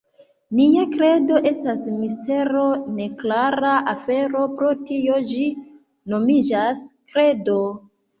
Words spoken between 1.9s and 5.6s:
mistero, neklara afero; pro tio ĝi